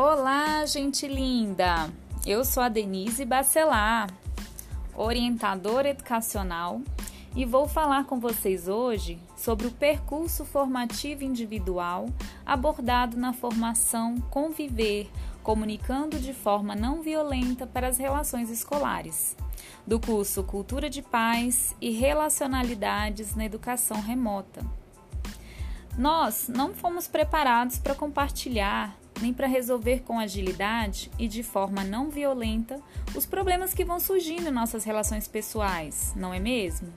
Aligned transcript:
Olá, 0.00 0.64
gente 0.64 1.08
linda! 1.08 1.90
Eu 2.24 2.44
sou 2.44 2.62
a 2.62 2.68
Denise 2.68 3.24
Bacelar, 3.24 4.08
orientadora 4.94 5.88
educacional, 5.88 6.80
e 7.34 7.44
vou 7.44 7.66
falar 7.66 8.04
com 8.04 8.20
vocês 8.20 8.68
hoje 8.68 9.18
sobre 9.36 9.66
o 9.66 9.72
percurso 9.72 10.44
formativo 10.44 11.24
individual 11.24 12.06
abordado 12.46 13.16
na 13.16 13.32
formação 13.32 14.20
Conviver, 14.30 15.10
comunicando 15.42 16.20
de 16.20 16.32
forma 16.32 16.76
não 16.76 17.02
violenta 17.02 17.66
para 17.66 17.88
as 17.88 17.98
relações 17.98 18.50
escolares, 18.50 19.36
do 19.84 19.98
curso 19.98 20.44
Cultura 20.44 20.88
de 20.88 21.02
Paz 21.02 21.74
e 21.80 21.90
Relacionalidades 21.90 23.34
na 23.34 23.44
Educação 23.44 24.00
Remota. 24.00 24.64
Nós 25.98 26.46
não 26.48 26.72
fomos 26.72 27.08
preparados 27.08 27.80
para 27.80 27.96
compartilhar 27.96 28.96
nem 29.20 29.32
para 29.32 29.46
resolver 29.46 30.00
com 30.00 30.18
agilidade 30.18 31.10
e 31.18 31.28
de 31.28 31.42
forma 31.42 31.84
não 31.84 32.10
violenta 32.10 32.80
os 33.14 33.26
problemas 33.26 33.74
que 33.74 33.84
vão 33.84 33.98
surgindo 34.00 34.48
em 34.48 34.52
nossas 34.52 34.84
relações 34.84 35.26
pessoais, 35.26 36.12
não 36.16 36.32
é 36.32 36.38
mesmo? 36.38 36.92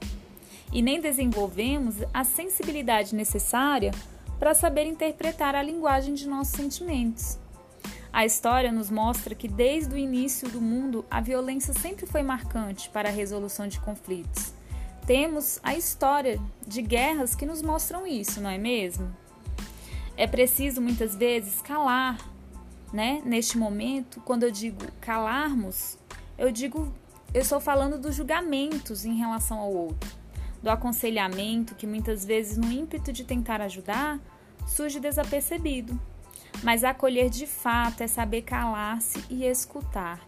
E 0.72 0.82
nem 0.82 1.02
desenvolvemos 1.02 1.96
a 2.14 2.24
sensibilidade 2.24 3.16
necessária 3.16 3.92
para 4.40 4.54
saber 4.54 4.86
interpretar 4.86 5.56
a 5.56 5.62
linguagem 5.62 6.14
de 6.14 6.28
nossos 6.28 6.54
sentimentos. 6.54 7.38
A 8.14 8.26
história 8.26 8.72
nos 8.72 8.90
mostra 8.90 9.34
que 9.34 9.48
desde 9.48 9.94
o 9.94 9.98
início 9.98 10.50
do 10.50 10.60
mundo 10.60 11.06
a 11.10 11.22
violência 11.22 11.74
sempre 11.74 12.06
foi 12.06 12.22
marcante 12.24 12.90
para 12.90 13.08
a 13.08 13.12
resolução 13.12 13.68
de 13.68 13.80
conflitos. 13.80 14.54
Temos 15.06 15.60
a 15.64 15.76
história 15.76 16.40
de 16.68 16.82
guerras 16.82 17.36
que 17.36 17.46
nos 17.46 17.62
mostram 17.62 18.06
isso, 18.06 18.42
não 18.42 18.50
é 18.50 18.58
mesmo? 18.58 19.16
É 20.22 20.28
preciso 20.28 20.80
muitas 20.80 21.16
vezes 21.16 21.64
calar, 21.64 22.16
né? 22.94 23.24
Neste 23.26 23.58
momento, 23.58 24.22
quando 24.22 24.44
eu 24.44 24.52
digo 24.52 24.86
calarmos, 25.02 25.98
eu 26.38 26.52
digo, 26.52 26.94
eu 27.34 27.42
estou 27.42 27.60
falando 27.60 27.98
dos 27.98 28.14
julgamentos 28.14 29.04
em 29.04 29.16
relação 29.16 29.58
ao 29.58 29.74
outro, 29.74 30.16
do 30.62 30.70
aconselhamento 30.70 31.74
que 31.74 31.88
muitas 31.88 32.24
vezes 32.24 32.56
no 32.56 32.72
ímpeto 32.72 33.12
de 33.12 33.24
tentar 33.24 33.62
ajudar 33.62 34.20
surge 34.68 35.00
desapercebido. 35.00 36.00
Mas 36.62 36.84
acolher 36.84 37.28
de 37.28 37.48
fato 37.48 38.02
é 38.02 38.08
saber 38.08 38.44
calar-se 38.44 39.26
e 39.28 39.44
escutar, 39.44 40.22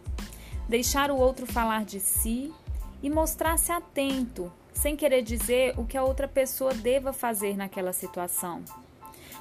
deixar 0.68 1.08
o 1.08 1.16
outro 1.16 1.46
falar 1.46 1.84
de 1.84 2.00
si 2.00 2.52
e 3.00 3.08
mostrar-se 3.08 3.70
atento, 3.70 4.52
sem 4.72 4.96
querer 4.96 5.22
dizer 5.22 5.78
o 5.78 5.86
que 5.86 5.96
a 5.96 6.02
outra 6.02 6.26
pessoa 6.26 6.74
deva 6.74 7.12
fazer 7.12 7.56
naquela 7.56 7.92
situação 7.92 8.64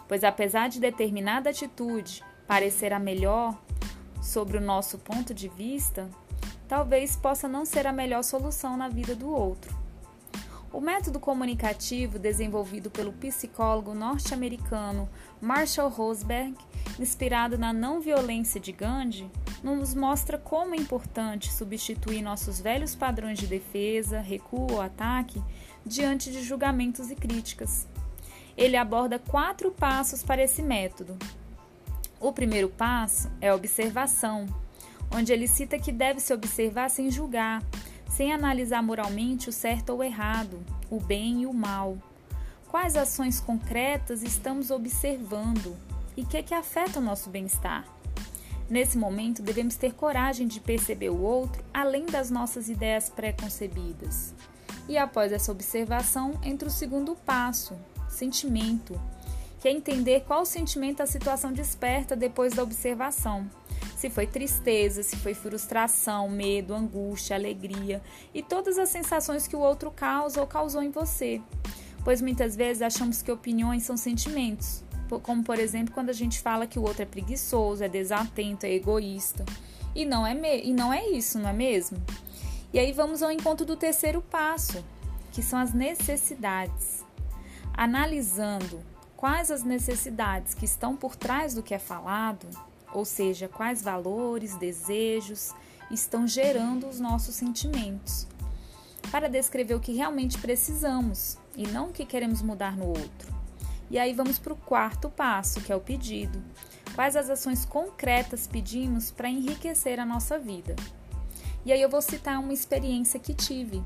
pois 0.08 0.24
apesar 0.24 0.70
de 0.70 0.80
determinada 0.80 1.50
atitude 1.50 2.24
parecer 2.48 2.94
a 2.94 3.00
melhor 3.00 3.58
sobre 4.22 4.58
o 4.58 4.62
nosso 4.62 4.98
ponto 4.98 5.34
de 5.34 5.48
vista, 5.48 6.10
talvez 6.68 7.16
possa 7.16 7.48
não 7.48 7.66
ser 7.66 7.86
a 7.86 7.94
melhor 7.94 8.24
solução 8.24 8.78
na 8.78 8.88
vida 8.88 9.16
do 9.16 9.30
outro. 9.30 9.76
O 10.72 10.82
método 10.82 11.20
comunicativo 11.20 12.18
desenvolvido 12.18 12.90
pelo 12.90 13.14
psicólogo 13.14 13.94
norte-americano 13.94 15.08
Marshall 15.40 15.88
Rosberg, 15.88 16.56
inspirado 17.00 17.60
na 17.60 17.72
não 17.72 18.02
violência 18.02 18.60
de 18.60 18.72
Gandhi, 18.72 19.30
nos 19.64 19.94
mostra 19.94 20.38
como 20.38 20.74
é 20.74 20.78
importante 20.78 21.54
substituir 21.54 22.24
nossos 22.24 22.60
velhos 22.60 22.96
padrões 22.96 23.38
de 23.38 23.46
defesa, 23.46 24.20
recuo 24.20 24.72
ou 24.72 24.82
ataque 24.82 25.42
diante 25.86 26.32
de 26.32 26.42
julgamentos 26.42 27.12
e 27.12 27.16
críticas 27.16 27.88
ele 28.58 28.78
aborda 28.78 29.20
quatro 29.20 29.72
passos 29.72 30.24
para 30.24 30.44
esse 30.44 30.62
método. 30.62 31.18
O 32.20 32.32
primeiro 32.32 32.70
passo 32.70 33.30
é 33.42 33.50
a 33.50 33.56
observação, 33.56 34.48
onde 35.12 35.34
ele 35.34 35.48
cita 35.48 35.78
que 35.78 35.92
deve 35.92 36.20
se 36.20 36.34
observar 36.34 36.90
sem 36.90 37.12
julgar, 37.12 37.64
sem 38.10 38.32
analisar 38.32 38.82
moralmente 38.82 39.50
o 39.50 39.52
certo 39.52 39.90
ou 39.90 40.04
errado, 40.04 40.60
o 40.90 41.00
bem 41.00 41.42
e 41.42 41.46
o 41.46 41.54
mal. 41.54 41.98
Quais 42.70 42.96
ações 42.96 43.40
concretas 43.40 44.24
estamos 44.24 44.72
observando 44.72 45.76
e 46.16 46.24
que, 46.24 46.42
que 46.42 46.54
afeta 46.54 47.00
o 47.00 47.04
nosso 47.04 47.30
bem-estar? 47.30 47.86
Nesse 48.70 48.98
momento, 48.98 49.42
devemos 49.42 49.76
ter 49.76 49.94
coragem 49.94 50.48
de 50.48 50.60
perceber 50.60 51.10
o 51.10 51.22
outro 51.22 51.64
além 51.74 52.06
das 52.06 52.32
nossas 52.32 52.70
ideias 52.70 53.10
pré-concebidas. 53.10 54.34
E 54.88 54.98
após 54.98 55.32
essa 55.32 55.52
observação, 55.52 56.40
entra 56.44 56.68
o 56.68 56.72
segundo 56.72 57.16
passo, 57.16 57.76
sentimento, 58.14 59.00
que 59.60 59.68
é 59.68 59.72
entender 59.72 60.26
qual 60.28 60.46
sentimento 60.46 61.02
a 61.02 61.06
situação 61.06 61.54
desperta 61.54 62.16
depois 62.16 62.54
da 62.54 62.62
observação. 62.62 63.50
Se 63.96 64.10
foi 64.10 64.28
tristeza, 64.28 65.02
se 65.02 65.16
foi 65.16 65.34
frustração, 65.34 66.28
medo, 66.28 66.74
angústia, 66.74 67.38
alegria 67.38 68.02
e 68.34 68.44
todas 68.44 68.78
as 68.78 68.90
sensações 68.90 69.48
que 69.48 69.56
o 69.56 69.60
outro 69.60 69.90
causa 69.90 70.42
ou 70.42 70.48
causou 70.48 70.84
em 70.84 70.92
você. 70.92 71.42
Pois 72.04 72.22
muitas 72.22 72.58
vezes 72.58 72.82
achamos 72.82 73.22
que 73.22 73.32
opiniões 73.32 73.84
são 73.84 73.96
sentimentos, 73.96 74.84
como 75.22 75.42
por 75.44 75.58
exemplo 75.58 75.94
quando 75.94 76.10
a 76.10 76.14
gente 76.14 76.42
fala 76.42 76.68
que 76.68 76.78
o 76.78 76.84
outro 76.84 77.04
é 77.04 77.06
preguiçoso, 77.06 77.86
é 77.86 77.88
desatento, 77.88 78.66
é 78.66 78.74
egoísta. 78.74 79.46
E 79.96 80.04
não 80.04 80.28
é, 80.28 80.36
e 80.62 80.74
não 80.74 80.92
é 80.92 81.08
isso, 81.08 81.40
não 81.40 81.50
é 81.50 81.54
mesmo? 81.54 81.98
E 82.74 82.80
aí 82.80 82.92
vamos 82.92 83.24
ao 83.24 83.32
encontro 83.32 83.66
do 83.66 83.78
terceiro 83.78 84.22
passo, 84.22 84.84
que 85.32 85.42
são 85.42 85.58
as 85.58 85.74
necessidades 85.74 87.03
analisando 87.74 88.82
quais 89.16 89.50
as 89.50 89.64
necessidades 89.64 90.54
que 90.54 90.66
estão 90.66 90.96
por 90.96 91.16
trás 91.16 91.54
do 91.54 91.64
que 91.64 91.74
é 91.74 91.80
falado, 91.80 92.48
ou 92.94 93.06
seja, 93.06 93.48
quais 93.48 93.82
valores, 93.82 94.56
desejos 94.56 95.54
estão 95.90 96.28
gerando 96.28 96.88
os 96.88 97.00
nossos 97.00 97.36
sentimentos, 97.36 98.28
para 99.12 99.30
descrever 99.30 99.74
o 99.76 99.80
que 99.80 99.94
realmente 99.94 100.38
precisamos 100.38 101.38
e 101.56 101.68
não 101.68 101.90
o 101.90 101.94
que 101.94 102.06
queremos 102.06 102.42
mudar 102.42 102.76
no 102.76 102.88
outro. 102.88 103.34
E 103.90 104.00
aí 104.00 104.14
vamos 104.14 104.40
para 104.40 104.54
o 104.54 104.58
quarto 104.58 105.10
passo, 105.10 105.62
que 105.62 105.72
é 105.72 105.76
o 105.76 105.82
pedido. 105.82 106.42
Quais 106.96 107.16
as 107.16 107.30
ações 107.30 107.66
concretas 107.66 108.48
pedimos 108.48 109.12
para 109.12 109.30
enriquecer 109.30 110.00
a 110.00 110.06
nossa 110.06 110.38
vida? 110.38 110.76
E 111.66 111.72
aí 111.72 111.82
eu 111.82 111.90
vou 111.90 112.02
citar 112.02 112.40
uma 112.40 112.54
experiência 112.54 113.20
que 113.20 113.34
tive. 113.34 113.84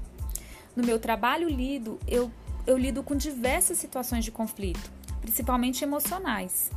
No 0.76 0.84
meu 0.84 1.00
trabalho 1.00 1.50
lido, 1.50 2.00
eu 2.08 2.32
eu 2.68 2.78
lido 2.78 3.02
com 3.02 3.16
diversas 3.16 3.78
situações 3.78 4.26
de 4.26 4.32
conflito, 4.32 4.92
principalmente 5.22 5.86
emocionais. 5.86 6.70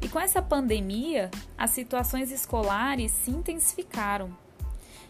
E 0.00 0.08
com 0.08 0.20
essa 0.20 0.40
pandemia, 0.40 1.28
as 1.58 1.70
situações 1.70 2.30
escolares 2.30 3.10
se 3.10 3.32
intensificaram. 3.32 4.30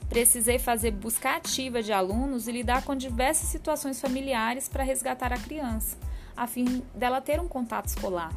Precisei 0.09 0.59
fazer 0.59 0.93
busca 0.93 1.37
ativa 1.37 1.83
de 1.83 1.93
alunos 1.93 2.49
e 2.49 2.53
lidar 2.53 2.85
com 2.85 2.95
diversas 2.95 3.49
situações 3.49 4.01
familiares 4.01 4.67
para 4.67 4.83
resgatar 4.83 5.33
a 5.33 5.39
criança, 5.39 5.97
a 6.35 6.47
fim 6.47 6.83
dela 6.95 7.21
ter 7.21 7.39
um 7.39 7.49
contato 7.49 7.87
escolar. 7.87 8.33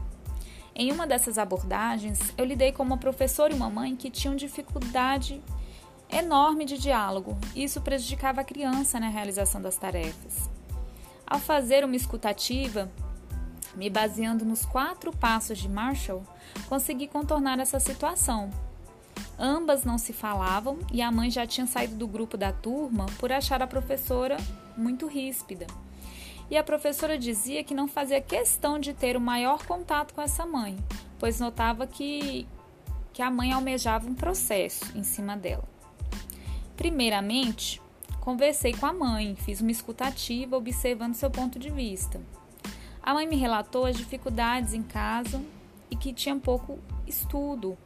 Em 0.76 0.92
uma 0.92 1.08
dessas 1.08 1.38
abordagens, 1.38 2.20
eu 2.38 2.46
lidei 2.46 2.72
com 2.72 2.84
uma 2.84 2.98
professora 2.98 3.54
e 3.54 3.56
uma 3.56 3.70
mãe 3.70 3.96
que 3.96 4.12
tinham 4.12 4.36
dificuldade 4.36 5.42
enorme 6.10 6.66
de 6.66 6.78
diálogo, 6.78 7.38
e 7.56 7.64
isso 7.64 7.82
prejudicava 7.82 8.42
a 8.42 8.44
criança 8.44 9.00
na 9.00 9.10
realização 9.10 9.62
das 9.62 9.78
tarefas. 9.78 10.57
Ao 11.30 11.40
fazer 11.40 11.84
uma 11.84 11.96
escutativa, 11.98 12.90
me 13.76 13.90
baseando 13.90 14.46
nos 14.46 14.66
quatro 14.66 15.12
passos 15.12 15.58
de 15.58 15.68
Marshall, 15.68 16.24
consegui 16.70 17.06
contornar 17.06 17.60
essa 17.60 17.82
situação. 17.82 18.50
Ambas 19.38 19.84
não 19.84 19.98
se 19.98 20.14
falavam 20.14 20.80
e 20.92 21.02
a 21.02 21.12
mãe 21.12 21.30
já 21.30 21.46
tinha 21.46 21.68
saído 21.68 21.96
do 21.96 22.08
grupo 22.08 22.38
da 22.38 22.54
turma 22.54 23.08
por 23.20 23.32
achar 23.32 23.62
a 23.62 23.68
professora 23.68 24.38
muito 24.78 25.06
ríspida. 25.06 25.68
E 26.50 26.56
a 26.56 26.64
professora 26.64 27.18
dizia 27.18 27.62
que 27.62 27.76
não 27.76 27.90
fazia 27.90 28.22
questão 28.22 28.80
de 28.80 28.94
ter 28.94 29.18
o 29.18 29.22
maior 29.22 29.66
contato 29.66 30.14
com 30.14 30.22
essa 30.22 30.46
mãe, 30.46 30.78
pois 31.20 31.42
notava 31.42 31.86
que, 31.86 32.48
que 33.12 33.22
a 33.22 33.30
mãe 33.30 33.52
almejava 33.52 34.08
um 34.08 34.16
processo 34.16 34.98
em 34.98 35.04
cima 35.04 35.36
dela. 35.36 35.66
Primeiramente, 36.78 37.82
Conversei 38.28 38.74
com 38.74 38.86
a 38.86 38.92
mãe, 38.92 39.38
fiz 39.38 39.62
uma 39.62 39.72
escutativa 39.72 40.58
observando 40.58 41.16
seu 41.16 41.32
ponto 41.32 41.58
de 41.58 41.70
vista. 41.70 42.20
A 43.02 43.14
mãe 43.14 43.26
me 43.26 43.38
relatou 43.38 43.86
as 43.86 43.96
dificuldades 43.96 44.74
em 44.74 44.84
casa 44.84 45.42
e 45.90 45.96
que 45.96 46.12
tinha 46.12 46.36
pouco 46.36 46.78
estudo. 47.08 47.78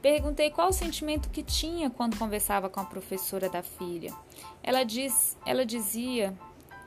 Perguntei 0.00 0.50
qual 0.50 0.70
o 0.70 0.72
sentimento 0.72 1.28
que 1.28 1.42
tinha 1.42 1.90
quando 1.90 2.16
conversava 2.16 2.70
com 2.70 2.80
a 2.80 2.86
professora 2.86 3.50
da 3.50 3.62
filha. 3.62 4.14
Ela, 4.62 4.82
diz, 4.82 5.36
ela 5.44 5.66
dizia 5.66 6.32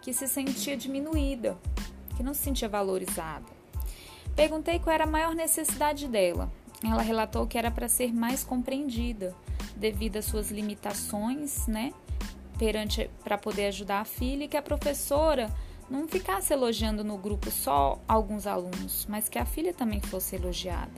que 0.01 0.11
se 0.11 0.27
sentia 0.27 0.75
diminuída, 0.75 1.55
que 2.17 2.23
não 2.23 2.33
se 2.33 2.41
sentia 2.41 2.67
valorizada. 2.67 3.45
Perguntei 4.35 4.79
qual 4.79 4.95
era 4.95 5.03
a 5.03 5.07
maior 5.07 5.35
necessidade 5.35 6.07
dela. 6.07 6.51
Ela 6.83 7.03
relatou 7.03 7.45
que 7.45 7.59
era 7.59 7.69
para 7.69 7.87
ser 7.87 8.11
mais 8.11 8.43
compreendida, 8.43 9.35
devido 9.75 10.17
às 10.17 10.25
suas 10.25 10.49
limitações, 10.49 11.67
né? 11.67 11.93
Perante 12.57 13.09
para 13.23 13.37
poder 13.37 13.67
ajudar 13.67 14.01
a 14.01 14.05
filha 14.05 14.45
e 14.45 14.47
que 14.47 14.57
a 14.57 14.61
professora 14.61 15.49
não 15.89 16.07
ficasse 16.07 16.51
elogiando 16.51 17.03
no 17.03 17.17
grupo 17.17 17.51
só 17.51 17.99
alguns 18.07 18.47
alunos, 18.47 19.05
mas 19.07 19.29
que 19.29 19.37
a 19.37 19.45
filha 19.45 19.73
também 19.73 20.01
fosse 20.01 20.35
elogiada. 20.35 20.91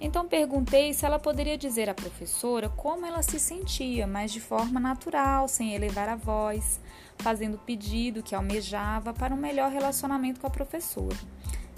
Então 0.00 0.28
perguntei 0.28 0.92
se 0.92 1.04
ela 1.04 1.18
poderia 1.18 1.58
dizer 1.58 1.88
à 1.88 1.94
professora 1.94 2.68
como 2.68 3.04
ela 3.04 3.22
se 3.22 3.40
sentia, 3.40 4.06
mas 4.06 4.30
de 4.30 4.40
forma 4.40 4.78
natural, 4.78 5.48
sem 5.48 5.74
elevar 5.74 6.08
a 6.08 6.14
voz, 6.14 6.80
fazendo 7.18 7.54
o 7.54 7.58
pedido 7.58 8.22
que 8.22 8.34
almejava 8.34 9.12
para 9.12 9.34
um 9.34 9.38
melhor 9.38 9.72
relacionamento 9.72 10.40
com 10.40 10.46
a 10.46 10.50
professora. 10.50 11.16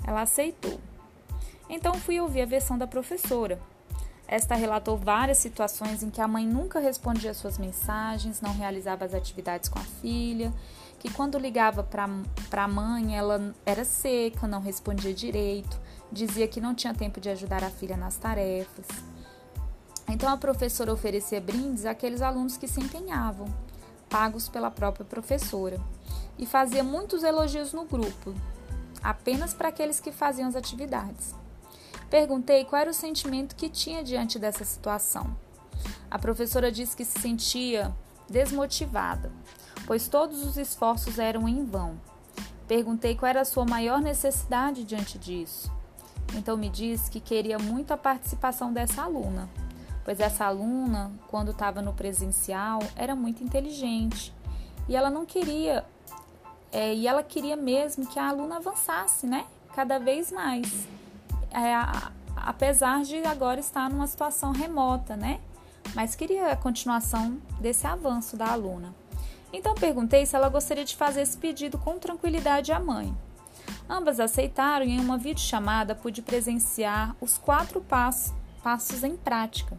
Ela 0.07 0.23
aceitou. 0.23 0.79
Então 1.69 1.95
fui 1.95 2.21
ouvir 2.21 2.43
a 2.43 2.47
versão 2.47 2.77
da 2.77 2.87
professora. 2.87 3.59
Esta 4.31 4.55
relatou 4.55 4.97
várias 4.97 5.39
situações 5.39 6.05
em 6.05 6.09
que 6.09 6.21
a 6.21 6.29
mãe 6.29 6.47
nunca 6.47 6.79
respondia 6.79 7.35
suas 7.35 7.59
mensagens, 7.59 8.41
não 8.41 8.53
realizava 8.55 9.05
as 9.05 9.13
atividades 9.13 9.69
com 9.69 9.81
a 9.81 9.83
filha, 9.83 10.55
que 11.01 11.13
quando 11.13 11.37
ligava 11.37 11.83
para 11.83 12.63
a 12.63 12.69
mãe 12.69 13.19
ela 13.19 13.53
era 13.67 13.85
seca, 13.85 14.47
não 14.47 14.61
respondia 14.61 15.13
direito, 15.13 15.77
dizia 16.13 16.47
que 16.47 16.61
não 16.61 16.77
tinha 16.77 16.95
tempo 16.95 17.21
de 17.21 17.29
ajudar 17.29 17.65
a 17.65 17.71
filha 17.71 17.97
nas 17.97 18.19
tarefas. 18.19 18.87
Então 20.09 20.33
a 20.33 20.37
professora 20.37 20.93
oferecia 20.93 21.41
brindes 21.41 21.85
àqueles 21.85 22.23
alunos 22.23 22.57
que 22.57 22.69
se 22.69 22.79
empenhavam, 22.79 23.53
pagos 24.09 24.49
pela 24.49 24.71
própria 24.71 25.05
professora, 25.05 25.81
e 26.39 26.47
fazia 26.47 26.85
muitos 26.85 27.25
elogios 27.25 27.73
no 27.73 27.85
grupo, 27.85 28.33
apenas 29.03 29.53
para 29.53 29.71
aqueles 29.71 29.99
que 29.99 30.13
faziam 30.13 30.49
as 30.49 30.55
atividades. 30.55 31.40
Perguntei 32.11 32.65
qual 32.65 32.83
era 32.83 32.91
o 32.91 32.95
sentimento 32.95 33.55
que 33.55 33.69
tinha 33.69 34.03
diante 34.03 34.37
dessa 34.37 34.65
situação. 34.65 35.35
A 36.11 36.19
professora 36.19 36.73
disse 36.73 36.97
que 36.97 37.05
se 37.05 37.21
sentia 37.21 37.95
desmotivada, 38.29 39.31
pois 39.87 40.09
todos 40.09 40.45
os 40.45 40.57
esforços 40.57 41.21
eram 41.21 41.49
em 41.49 41.65
vão. 41.65 42.01
Perguntei 42.67 43.15
qual 43.15 43.31
era 43.31 43.41
a 43.41 43.45
sua 43.45 43.65
maior 43.65 44.01
necessidade 44.01 44.85
diante 44.85 45.19
disso. 45.19 45.73
Então 46.35 46.57
me 46.57 46.69
disse 46.69 47.11
que 47.11 47.21
queria 47.21 47.59
muito 47.59 47.93
a 47.93 47.97
participação 47.97 48.73
dessa 48.73 49.03
aluna, 49.03 49.49
pois 50.05 50.21
essa 50.21 50.45
aluna, 50.45 51.13
quando 51.29 51.53
estava 51.53 51.81
no 51.81 51.93
presencial, 51.93 52.81
era 52.97 53.15
muito 53.15 53.43
inteligente 53.43 54.33
e 54.89 54.97
ela 54.97 55.11
não 55.11 55.25
queria, 55.25 55.85
é, 56.73 56.93
e 56.95 57.07
ela 57.07 57.23
queria 57.23 57.57
mesmo 57.57 58.07
que 58.07 58.19
a 58.19 58.29
aluna 58.29 58.57
avançasse, 58.57 59.27
né? 59.27 59.47
Cada 59.75 59.99
vez 59.99 60.33
mais, 60.33 60.89
é, 61.51 61.75
apesar 62.37 63.03
de 63.03 63.17
agora 63.25 63.61
estar 63.61 63.91
numa 63.91 64.07
situação 64.07 64.53
remota, 64.53 65.17
né? 65.17 65.41
Mas 65.95 66.15
queria 66.15 66.53
a 66.53 66.57
continuação 66.57 67.39
desse 67.61 67.87
avanço 67.87 68.37
da 68.37 68.47
aluna. 68.51 68.95
Então 69.53 69.75
perguntei 69.75 70.25
se 70.25 70.37
ela 70.37 70.49
gostaria 70.49 70.85
de 70.85 70.97
fazer 70.97 71.23
esse 71.23 71.37
pedido 71.37 71.77
com 71.79 71.99
tranquilidade 71.99 72.73
à 72.73 72.79
mãe. 72.79 73.17
Ambas 73.89 74.21
aceitaram 74.21 74.87
e 74.87 74.93
em 74.93 75.01
uma 75.01 75.19
videochamada 75.19 75.95
pude 75.95 76.23
presenciar 76.23 77.17
os 77.21 77.37
quatro 77.37 77.81
passos, 77.81 78.33
passos 78.63 79.03
em 79.03 79.17
prática. 79.17 79.77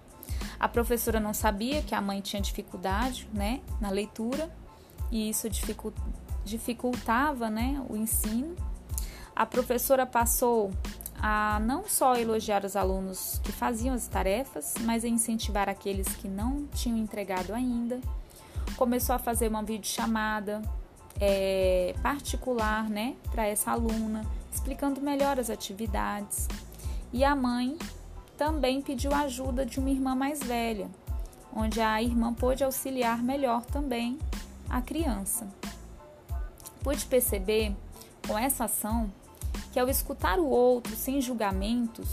A 0.59 0.67
professora 0.67 1.19
não 1.19 1.33
sabia 1.33 1.81
que 1.81 1.95
a 1.95 2.01
mãe 2.01 2.19
tinha 2.21 2.41
dificuldade 2.41 3.27
né, 3.33 3.61
na 3.79 3.89
leitura 3.89 4.53
e 5.09 5.29
isso 5.29 5.47
dificultava 6.43 7.49
né, 7.49 7.83
o 7.89 7.95
ensino. 7.95 8.55
A 9.35 9.45
professora 9.45 10.05
passou 10.05 10.71
a 11.21 11.59
não 11.59 11.87
só 11.87 12.15
elogiar 12.15 12.65
os 12.65 12.75
alunos 12.75 13.39
que 13.43 13.51
faziam 13.51 13.93
as 13.93 14.07
tarefas, 14.07 14.73
mas 14.81 15.05
a 15.05 15.07
incentivar 15.07 15.69
aqueles 15.69 16.07
que 16.15 16.27
não 16.27 16.65
tinham 16.73 16.97
entregado 16.97 17.53
ainda. 17.53 18.01
Começou 18.75 19.13
a 19.13 19.19
fazer 19.19 19.47
uma 19.47 19.61
videochamada 19.61 20.63
é, 21.19 21.93
particular 22.01 22.89
né, 22.89 23.15
para 23.29 23.45
essa 23.45 23.69
aluna, 23.69 24.25
explicando 24.51 24.99
melhor 24.99 25.39
as 25.39 25.51
atividades. 25.51 26.47
E 27.13 27.23
a 27.23 27.35
mãe 27.35 27.77
também 28.35 28.81
pediu 28.81 29.13
ajuda 29.13 29.63
de 29.63 29.79
uma 29.79 29.91
irmã 29.91 30.15
mais 30.15 30.41
velha, 30.41 30.89
onde 31.55 31.79
a 31.79 32.01
irmã 32.01 32.33
pôde 32.33 32.63
auxiliar 32.63 33.21
melhor 33.21 33.63
também 33.63 34.17
a 34.67 34.81
criança. 34.81 35.47
Pude 36.81 37.05
perceber 37.05 37.75
com 38.27 38.35
essa 38.35 38.65
ação 38.65 39.11
que 39.71 39.79
ao 39.79 39.89
escutar 39.89 40.39
o 40.39 40.47
outro 40.47 40.95
sem 40.95 41.21
julgamentos, 41.21 42.09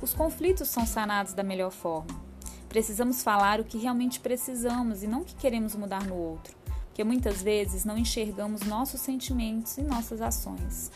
os 0.00 0.14
conflitos 0.14 0.68
são 0.68 0.86
sanados 0.86 1.32
da 1.32 1.42
melhor 1.42 1.70
forma. 1.70 2.22
Precisamos 2.68 3.22
falar 3.22 3.60
o 3.60 3.64
que 3.64 3.78
realmente 3.78 4.20
precisamos 4.20 5.02
e 5.02 5.06
não 5.06 5.22
o 5.22 5.24
que 5.24 5.34
queremos 5.34 5.74
mudar 5.74 6.04
no 6.04 6.16
outro 6.16 6.64
que 6.94 7.02
muitas 7.02 7.42
vezes 7.42 7.84
não 7.84 7.98
enxergamos 7.98 8.62
nossos 8.62 9.00
sentimentos 9.00 9.76
e 9.76 9.82
nossas 9.82 10.22
ações. 10.22 10.92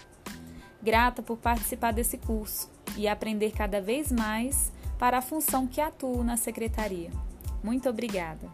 Grata 0.80 1.20
por 1.20 1.36
participar 1.36 1.92
desse 1.92 2.16
curso 2.16 2.70
e 2.96 3.08
aprender 3.08 3.50
cada 3.50 3.80
vez 3.80 4.12
mais 4.12 4.72
para 4.96 5.18
a 5.18 5.22
função 5.22 5.66
que 5.66 5.80
atuo 5.80 6.22
na 6.22 6.36
secretaria. 6.36 7.10
Muito 7.62 7.88
obrigada! 7.88 8.48